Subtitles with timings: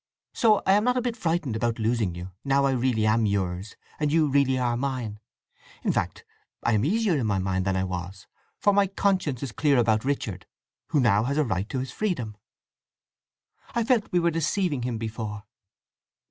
[0.33, 3.75] So I am not a bit frightened about losing you, now I really am yours
[3.99, 5.19] and you really are mine.
[5.83, 6.25] In fact,
[6.63, 8.25] I am easier in my mind than I was,
[8.57, 10.47] for my conscience is clear about Richard,
[10.87, 12.35] who now has a right to his freedom.
[13.75, 15.43] I felt we were deceiving him before."